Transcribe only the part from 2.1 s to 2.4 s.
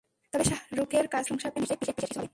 হবে।